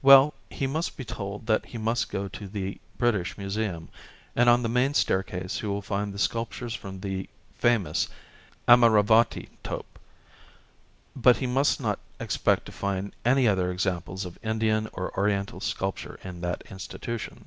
Well, 0.00 0.32
he 0.48 0.66
must 0.66 0.96
be 0.96 1.04
told 1.04 1.46
that 1.48 1.66
he 1.66 1.76
must 1.76 2.08
go 2.08 2.28
to 2.28 2.48
the 2.48 2.80
British 2.96 3.36
Museum, 3.36 3.90
and 4.34 4.48
on 4.48 4.62
the 4.62 4.70
main 4.70 4.94
staircase 4.94 5.60
he 5.60 5.66
will 5.66 5.82
find 5.82 6.14
the 6.14 6.18
sculptures 6.18 6.72
from 6.74 6.98
the 6.98 7.28
famous 7.56 8.08
Amaravati 8.66 9.50
tope, 9.62 9.98
but 11.14 11.36
he 11.36 11.46
must 11.46 11.78
not 11.78 11.98
expect 12.18 12.64
to 12.64 12.72
find 12.72 13.12
any 13.22 13.46
other 13.46 13.70
examples 13.70 14.24
of 14.24 14.38
Indian 14.42 14.88
or 14.94 15.14
Oriental 15.14 15.60
sculpture 15.60 16.18
in 16.24 16.40
that 16.40 16.62
institution. 16.70 17.44